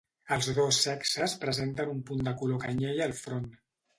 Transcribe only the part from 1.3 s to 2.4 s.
presenten un punt de